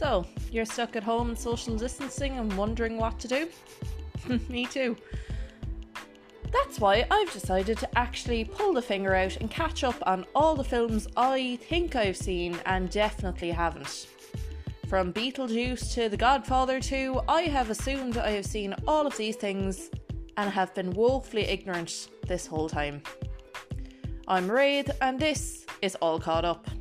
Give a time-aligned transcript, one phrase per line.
[0.00, 3.50] So, you're stuck at home and social distancing and wondering what to do?
[4.48, 4.96] Me too.
[6.50, 10.54] That's why I've decided to actually pull the finger out and catch up on all
[10.54, 14.06] the films I think I've seen and definitely haven't.
[14.88, 19.36] From Beetlejuice to The Godfather 2, I have assumed I have seen all of these
[19.36, 19.90] things
[20.38, 23.02] and have been woefully ignorant this whole time.
[24.26, 26.79] I'm Wraith, and this is All Caught Up.